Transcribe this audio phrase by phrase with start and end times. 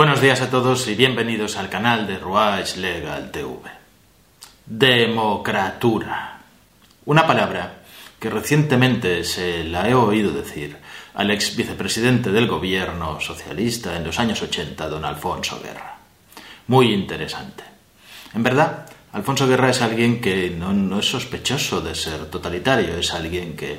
[0.00, 3.58] Buenos días a todos y bienvenidos al canal de Ruach Legal TV.
[4.64, 6.40] Democratura.
[7.04, 7.82] Una palabra
[8.18, 10.78] que recientemente se la he oído decir
[11.12, 15.98] al ex vicepresidente del gobierno socialista en los años 80, don Alfonso Guerra.
[16.68, 17.62] Muy interesante.
[18.32, 23.12] En verdad, Alfonso Guerra es alguien que no, no es sospechoso de ser totalitario, es
[23.12, 23.78] alguien que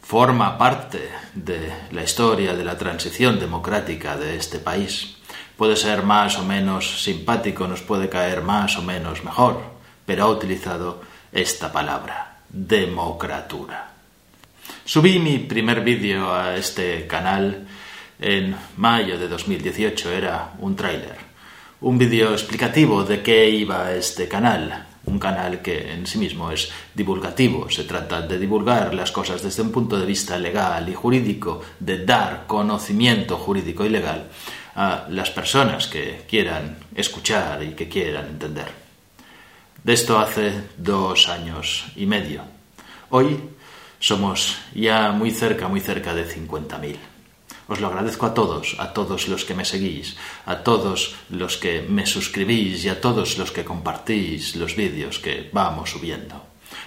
[0.00, 5.16] forma parte de la historia de la transición democrática de este país
[5.60, 9.60] puede ser más o menos simpático, nos puede caer más o menos mejor,
[10.06, 13.92] pero ha utilizado esta palabra, democratura.
[14.86, 17.68] Subí mi primer vídeo a este canal
[18.18, 21.18] en mayo de 2018, era un tráiler,
[21.82, 26.72] un vídeo explicativo de qué iba este canal, un canal que en sí mismo es
[26.94, 31.60] divulgativo, se trata de divulgar las cosas desde un punto de vista legal y jurídico,
[31.78, 34.30] de dar conocimiento jurídico y legal
[34.80, 38.72] a las personas que quieran escuchar y que quieran entender.
[39.84, 42.40] De esto hace dos años y medio.
[43.10, 43.38] Hoy
[43.98, 46.96] somos ya muy cerca, muy cerca de 50.000.
[47.68, 51.82] Os lo agradezco a todos, a todos los que me seguís, a todos los que
[51.82, 56.42] me suscribís y a todos los que compartís los vídeos que vamos subiendo.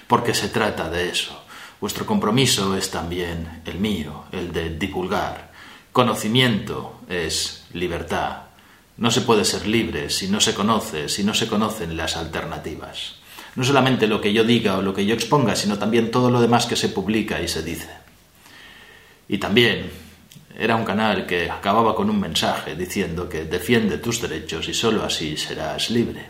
[0.08, 1.46] Porque se trata de eso.
[1.80, 5.53] Vuestro compromiso es también el mío, el de divulgar,
[5.94, 8.46] Conocimiento es libertad.
[8.98, 13.18] No se puede ser libre si no se conoce, si no se conocen las alternativas.
[13.56, 16.42] No solamente lo que yo diga o lo que yo exponga, sino también todo lo
[16.42, 17.90] demás que se publica y se dice.
[19.28, 19.92] Y también
[20.58, 25.04] era un canal que acababa con un mensaje diciendo que defiende tus derechos y sólo
[25.04, 26.26] así serás libre.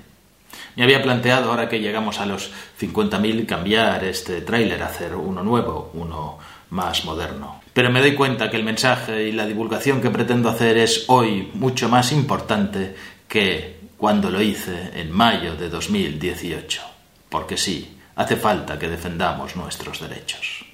[0.75, 5.91] Me había planteado, ahora que llegamos a los 50.000, cambiar este tráiler, hacer uno nuevo,
[5.93, 6.37] uno
[6.71, 7.62] más moderno.
[7.73, 11.49] Pero me doy cuenta que el mensaje y la divulgación que pretendo hacer es hoy
[11.55, 12.95] mucho más importante
[13.27, 16.81] que cuando lo hice en mayo de 2018.
[17.29, 20.65] Porque sí, hace falta que defendamos nuestros derechos.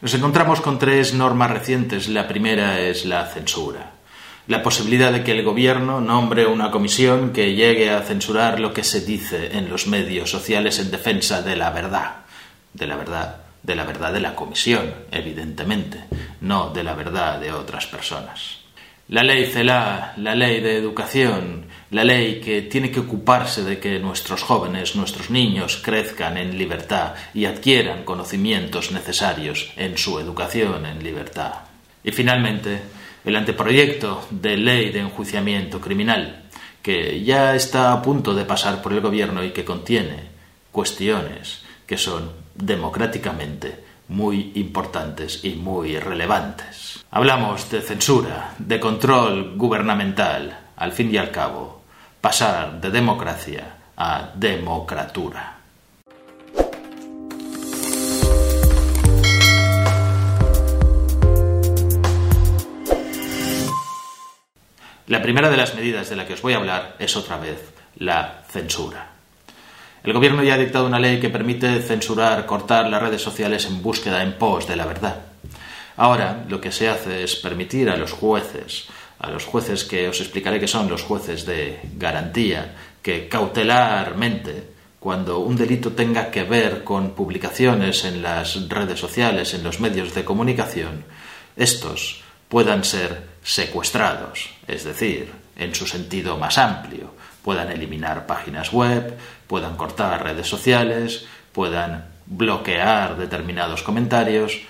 [0.00, 2.08] Nos encontramos con tres normas recientes.
[2.08, 3.92] La primera es la censura.
[4.46, 8.84] La posibilidad de que el gobierno nombre una comisión que llegue a censurar lo que
[8.84, 12.22] se dice en los medios sociales en defensa de la verdad.
[12.72, 16.04] De la verdad de la verdad de la comisión, evidentemente,
[16.40, 18.60] no de la verdad de otras personas.
[19.08, 23.98] La ley CELA, la ley de educación, la ley que tiene que ocuparse de que
[23.98, 31.04] nuestros jóvenes, nuestros niños crezcan en libertad y adquieran conocimientos necesarios en su educación en
[31.04, 31.52] libertad.
[32.02, 32.80] Y finalmente,
[33.24, 36.44] el anteproyecto de ley de enjuiciamiento criminal,
[36.82, 40.28] que ya está a punto de pasar por el Gobierno y que contiene
[40.72, 47.04] cuestiones que son democráticamente muy importantes y muy relevantes.
[47.10, 51.82] Hablamos de censura, de control gubernamental, al fin y al cabo,
[52.20, 55.56] pasar de democracia a democratura.
[65.06, 67.72] La primera de las medidas de la que os voy a hablar es otra vez
[67.96, 69.17] la censura.
[70.04, 73.82] El gobierno ya ha dictado una ley que permite censurar, cortar las redes sociales en
[73.82, 75.16] búsqueda en pos de la verdad.
[75.96, 78.86] Ahora lo que se hace es permitir a los jueces,
[79.18, 84.70] a los jueces que os explicaré que son los jueces de garantía, que cautelarmente,
[85.00, 90.14] cuando un delito tenga que ver con publicaciones en las redes sociales, en los medios
[90.14, 91.04] de comunicación,
[91.56, 97.12] estos puedan ser secuestrados, es decir, en su sentido más amplio,
[97.48, 99.16] puedan eliminar páginas web,
[99.46, 104.60] puedan cortar redes sociales, puedan bloquear determinados comentarios.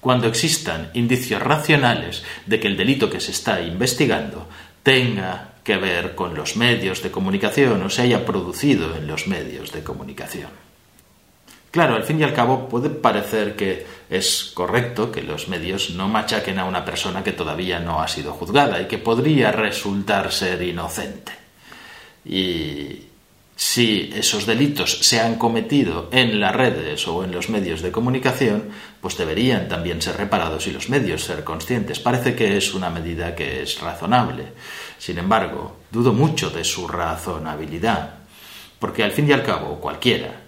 [0.00, 4.48] Cuando existan indicios racionales de que el delito que se está investigando
[4.82, 9.70] tenga que ver con los medios de comunicación o se haya producido en los medios
[9.70, 10.50] de comunicación.
[11.70, 16.08] Claro, al fin y al cabo puede parecer que es correcto que los medios no
[16.08, 20.60] machaquen a una persona que todavía no ha sido juzgada y que podría resultar ser
[20.62, 21.45] inocente.
[22.28, 23.06] Y
[23.56, 28.64] si esos delitos se han cometido en las redes o en los medios de comunicación,
[29.00, 31.98] pues deberían también ser reparados y los medios ser conscientes.
[31.98, 34.44] Parece que es una medida que es razonable.
[34.98, 38.18] Sin embargo, dudo mucho de su razonabilidad,
[38.78, 40.42] porque al fin y al cabo cualquiera,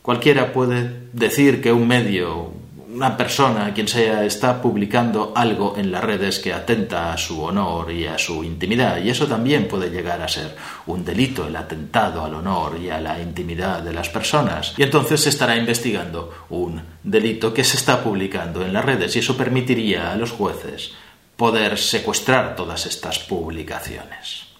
[0.00, 2.52] cualquiera puede decir que un medio,
[2.94, 7.90] una persona, quien sea, está publicando algo en las redes que atenta a su honor
[7.90, 9.02] y a su intimidad.
[9.02, 10.54] Y eso también puede llegar a ser
[10.86, 14.74] un delito, el atentado al honor y a la intimidad de las personas.
[14.76, 19.20] Y entonces se estará investigando un delito que se está publicando en las redes y
[19.20, 20.92] eso permitiría a los jueces
[21.36, 24.52] poder secuestrar todas estas publicaciones.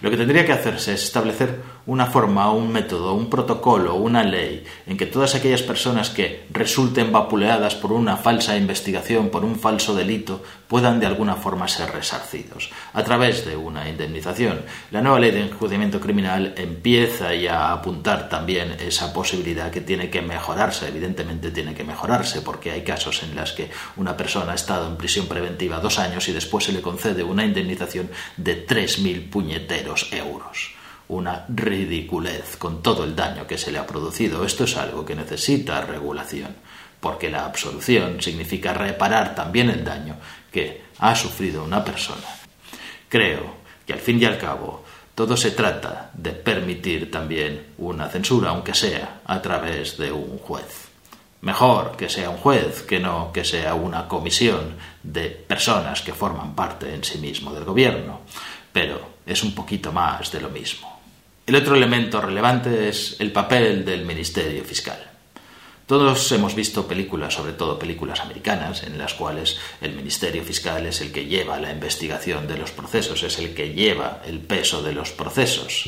[0.00, 4.62] Lo que tendría que hacerse es establecer una forma, un método, un protocolo, una ley
[4.86, 9.94] en que todas aquellas personas que resulten vapuleadas por una falsa investigación, por un falso
[9.94, 14.66] delito, puedan de alguna forma ser resarcidos a través de una indemnización.
[14.90, 20.10] La nueva ley de enjuiciamiento criminal empieza ya a apuntar también esa posibilidad que tiene
[20.10, 24.56] que mejorarse, evidentemente tiene que mejorarse, porque hay casos en los que una persona ha
[24.56, 29.30] estado en prisión preventiva dos años y después se le concede una indemnización de 3.000
[29.30, 30.77] puñeteros euros
[31.08, 34.44] una ridiculez con todo el daño que se le ha producido.
[34.44, 36.54] Esto es algo que necesita regulación,
[37.00, 40.16] porque la absolución significa reparar también el daño
[40.52, 42.26] que ha sufrido una persona.
[43.08, 43.56] Creo
[43.86, 44.84] que al fin y al cabo
[45.14, 50.88] todo se trata de permitir también una censura, aunque sea a través de un juez.
[51.40, 56.54] Mejor que sea un juez que no que sea una comisión de personas que forman
[56.54, 58.20] parte en sí mismo del gobierno,
[58.72, 60.97] pero es un poquito más de lo mismo.
[61.48, 65.02] El otro elemento relevante es el papel del Ministerio Fiscal.
[65.86, 71.00] Todos hemos visto películas, sobre todo películas americanas, en las cuales el Ministerio Fiscal es
[71.00, 74.92] el que lleva la investigación de los procesos, es el que lleva el peso de
[74.92, 75.84] los procesos.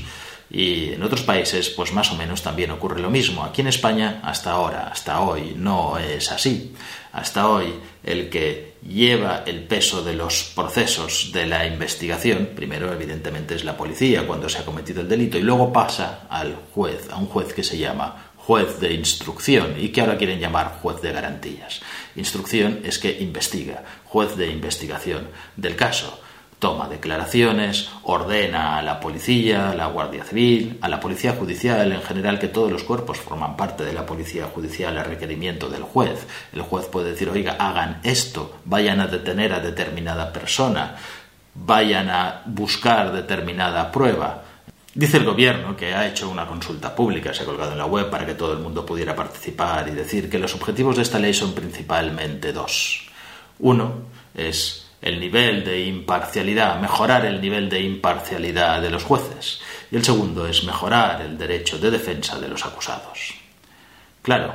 [0.51, 3.45] Y en otros países, pues más o menos también ocurre lo mismo.
[3.45, 6.75] Aquí en España, hasta ahora, hasta hoy, no es así.
[7.13, 13.55] Hasta hoy, el que lleva el peso de los procesos de la investigación, primero evidentemente
[13.55, 17.17] es la policía cuando se ha cometido el delito, y luego pasa al juez, a
[17.17, 21.13] un juez que se llama juez de instrucción y que ahora quieren llamar juez de
[21.13, 21.81] garantías.
[22.17, 26.21] Instrucción es que investiga, juez de investigación del caso
[26.61, 32.03] toma declaraciones, ordena a la policía, a la Guardia Civil, a la Policía Judicial, en
[32.03, 36.27] general que todos los cuerpos forman parte de la Policía Judicial a requerimiento del juez.
[36.53, 40.97] El juez puede decir, oiga, hagan esto, vayan a detener a determinada persona,
[41.55, 44.45] vayan a buscar determinada prueba.
[44.95, 48.11] Dice el gobierno que ha hecho una consulta pública, se ha colgado en la web
[48.11, 51.33] para que todo el mundo pudiera participar y decir que los objetivos de esta ley
[51.33, 53.09] son principalmente dos.
[53.61, 53.95] Uno
[54.35, 59.61] es el nivel de imparcialidad, mejorar el nivel de imparcialidad de los jueces.
[59.91, 63.35] Y el segundo es mejorar el derecho de defensa de los acusados.
[64.23, 64.55] Claro,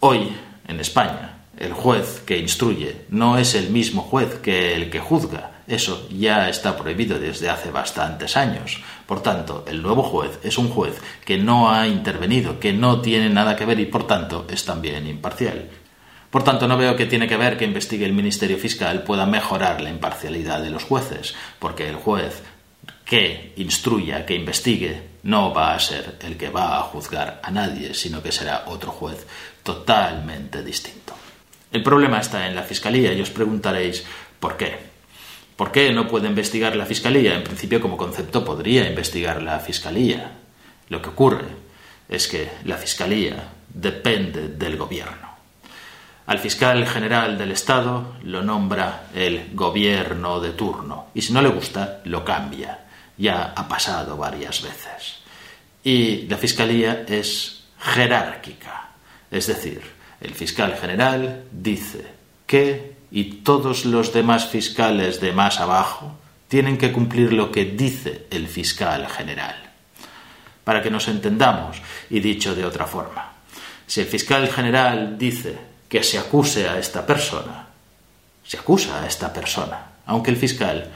[0.00, 0.32] hoy
[0.66, 5.62] en España el juez que instruye no es el mismo juez que el que juzga.
[5.68, 8.82] Eso ya está prohibido desde hace bastantes años.
[9.06, 13.30] Por tanto, el nuevo juez es un juez que no ha intervenido, que no tiene
[13.30, 15.68] nada que ver y por tanto es también imparcial.
[16.30, 19.80] Por tanto, no veo que tiene que ver que investigue el Ministerio Fiscal pueda mejorar
[19.80, 22.42] la imparcialidad de los jueces, porque el juez
[23.04, 27.94] que instruya, que investigue, no va a ser el que va a juzgar a nadie,
[27.94, 29.26] sino que será otro juez
[29.64, 31.14] totalmente distinto.
[31.72, 34.04] El problema está en la Fiscalía y os preguntaréis
[34.38, 34.78] ¿por qué?
[35.56, 37.34] ¿Por qué no puede investigar la Fiscalía?
[37.34, 40.30] En principio, como concepto, podría investigar la Fiscalía.
[40.88, 41.48] Lo que ocurre
[42.08, 45.29] es que la Fiscalía depende del Gobierno.
[46.30, 51.48] Al fiscal general del Estado lo nombra el gobierno de turno y si no le
[51.48, 52.86] gusta lo cambia.
[53.18, 55.18] Ya ha pasado varias veces.
[55.82, 58.90] Y la fiscalía es jerárquica,
[59.28, 59.82] es decir,
[60.20, 62.06] el fiscal general dice
[62.46, 68.28] que y todos los demás fiscales de más abajo tienen que cumplir lo que dice
[68.30, 69.56] el fiscal general.
[70.62, 73.32] Para que nos entendamos, y dicho de otra forma,
[73.84, 77.66] si el fiscal general dice que se acuse a esta persona.
[78.44, 80.88] Se acusa a esta persona, aunque el fiscal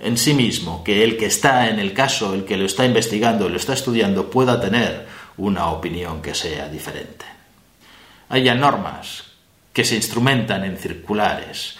[0.00, 3.48] en sí mismo, que el que está en el caso, el que lo está investigando,
[3.48, 7.24] lo está estudiando, pueda tener una opinión que sea diferente.
[8.30, 9.24] Hay normas
[9.72, 11.76] que se instrumentan en circulares.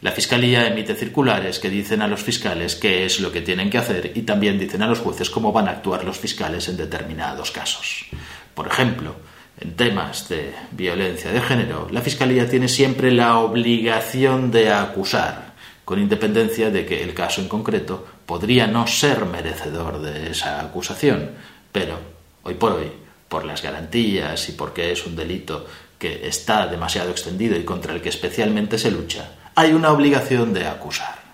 [0.00, 3.78] La Fiscalía emite circulares que dicen a los fiscales qué es lo que tienen que
[3.78, 7.50] hacer y también dicen a los jueces cómo van a actuar los fiscales en determinados
[7.50, 8.06] casos.
[8.54, 9.16] Por ejemplo,
[9.58, 15.98] en temas de violencia de género, la Fiscalía tiene siempre la obligación de acusar, con
[15.98, 21.30] independencia de que el caso en concreto podría no ser merecedor de esa acusación.
[21.72, 21.98] Pero,
[22.42, 22.90] hoy por hoy,
[23.28, 25.66] por las garantías y porque es un delito
[25.98, 30.66] que está demasiado extendido y contra el que especialmente se lucha, hay una obligación de
[30.66, 31.24] acusar.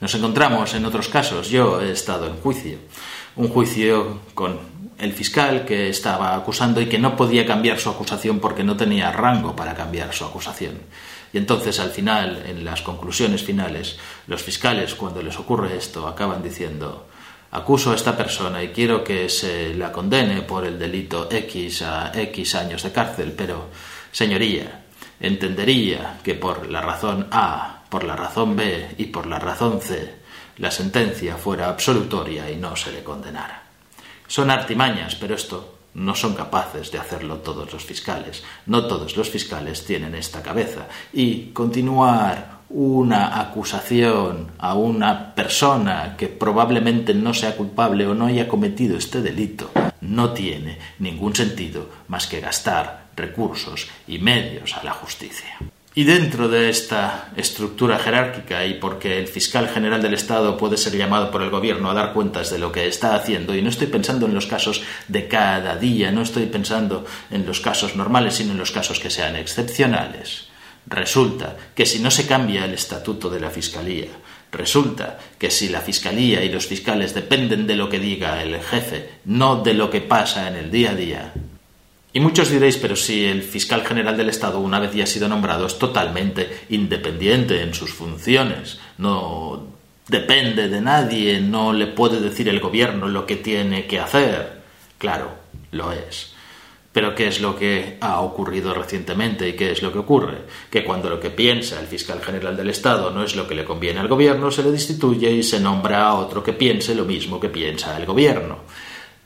[0.00, 2.78] Nos encontramos en otros casos, yo he estado en juicio,
[3.34, 4.58] un juicio con
[4.98, 9.12] el fiscal que estaba acusando y que no podía cambiar su acusación porque no tenía
[9.12, 10.80] rango para cambiar su acusación.
[11.32, 16.42] Y entonces al final, en las conclusiones finales, los fiscales, cuando les ocurre esto, acaban
[16.42, 17.06] diciendo,
[17.52, 22.12] acuso a esta persona y quiero que se la condene por el delito X a
[22.14, 23.68] X años de cárcel, pero,
[24.10, 24.84] señoría,
[25.20, 30.16] entendería que por la razón A, por la razón B y por la razón C,
[30.56, 33.67] la sentencia fuera absolutoria y no se le condenara.
[34.28, 38.44] Son artimañas, pero esto no son capaces de hacerlo todos los fiscales.
[38.66, 40.86] No todos los fiscales tienen esta cabeza.
[41.12, 48.46] Y continuar una acusación a una persona que probablemente no sea culpable o no haya
[48.46, 49.70] cometido este delito
[50.00, 55.56] no tiene ningún sentido más que gastar recursos y medios a la justicia.
[55.98, 60.96] Y dentro de esta estructura jerárquica y porque el fiscal general del Estado puede ser
[60.96, 63.88] llamado por el gobierno a dar cuentas de lo que está haciendo, y no estoy
[63.88, 68.52] pensando en los casos de cada día, no estoy pensando en los casos normales, sino
[68.52, 70.46] en los casos que sean excepcionales,
[70.86, 74.12] resulta que si no se cambia el estatuto de la Fiscalía,
[74.52, 79.14] resulta que si la Fiscalía y los fiscales dependen de lo que diga el jefe,
[79.24, 81.32] no de lo que pasa en el día a día,
[82.12, 85.28] y muchos diréis, pero si el fiscal general del Estado, una vez ya ha sido
[85.28, 89.66] nombrado, es totalmente independiente en sus funciones, no
[90.08, 94.62] depende de nadie, no le puede decir el gobierno lo que tiene que hacer.
[94.96, 95.32] Claro,
[95.70, 96.32] lo es.
[96.92, 100.38] Pero ¿qué es lo que ha ocurrido recientemente y qué es lo que ocurre?
[100.70, 103.66] Que cuando lo que piensa el fiscal general del Estado no es lo que le
[103.66, 107.38] conviene al gobierno, se le destituye y se nombra a otro que piense lo mismo
[107.38, 108.60] que piensa el gobierno.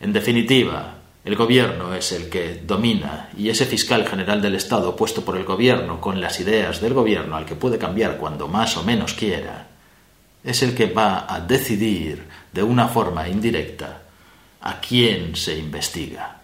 [0.00, 5.25] En definitiva, el gobierno es el que domina y ese fiscal general del Estado puesto
[5.25, 8.83] por el gobierno con las ideas del gobierno al que puede cambiar cuando más o
[8.83, 9.69] menos quiera,
[10.43, 14.02] es el que va a decidir de una forma indirecta
[14.62, 16.41] a quién se investiga,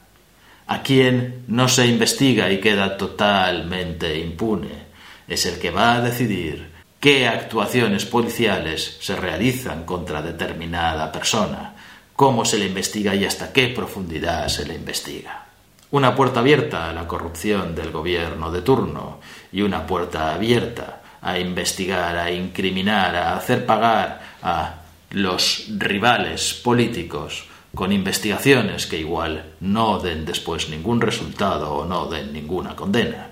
[0.68, 4.88] a quién no se investiga y queda totalmente impune.
[5.26, 6.70] Es el que va a decidir
[7.00, 11.74] qué actuaciones policiales se realizan contra determinada persona
[12.18, 15.46] cómo se le investiga y hasta qué profundidad se le investiga.
[15.92, 19.20] Una puerta abierta a la corrupción del gobierno de turno
[19.52, 27.44] y una puerta abierta a investigar, a incriminar, a hacer pagar a los rivales políticos
[27.72, 33.30] con investigaciones que igual no den después ningún resultado o no den ninguna condena.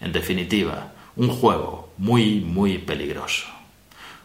[0.00, 3.48] En definitiva, un juego muy, muy peligroso.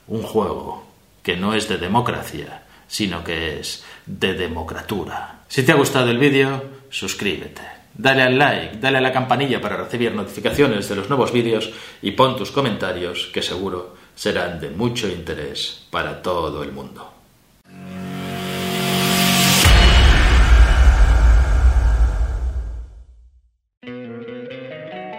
[0.08, 0.86] Un juego
[1.24, 5.42] que no es de democracia, sino que es de democratura.
[5.48, 7.62] Si te ha gustado el vídeo, suscríbete.
[7.98, 12.12] Dale al like, dale a la campanilla para recibir notificaciones de los nuevos vídeos y
[12.12, 17.12] pon tus comentarios que seguro serán de mucho interés para todo el mundo.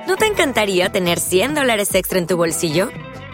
[0.06, 2.90] ¿No te encantaría tener 100 dólares extra en tu bolsillo?